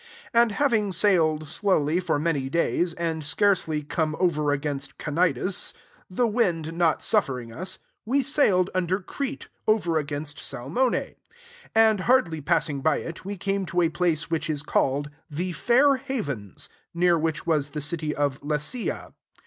[0.33, 5.73] 7 And, having sailed slowly for many days, and scarcely come over against Cnldus,
[6.09, 11.17] the wind not suffering us, we sail ed under Crete, over against Salmon^: 8
[11.75, 15.99] and, hardly passing hy it, we came to a place which is called the Fayr
[15.99, 19.13] havens; near which was the city of Las€a.